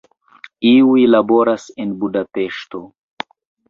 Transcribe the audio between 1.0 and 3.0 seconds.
laboras en Budapeŝto.